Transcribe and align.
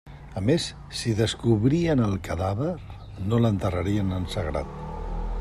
A 0.39 0.41
més, 0.45 0.63
si 1.01 1.13
descobrien 1.19 2.01
el 2.07 2.17
cadàver, 2.29 2.73
no 3.27 3.43
l'enterrarien 3.45 4.13
en 4.19 4.27
sagrat. 4.37 4.77